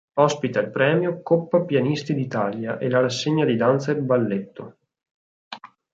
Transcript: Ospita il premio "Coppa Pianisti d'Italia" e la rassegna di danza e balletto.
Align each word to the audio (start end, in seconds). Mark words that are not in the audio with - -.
Ospita 0.15 0.59
il 0.59 0.71
premio 0.71 1.21
"Coppa 1.21 1.61
Pianisti 1.63 2.15
d'Italia" 2.15 2.79
e 2.79 2.89
la 2.89 3.01
rassegna 3.01 3.45
di 3.45 3.55
danza 3.55 3.91
e 3.91 3.97
balletto. 3.97 4.77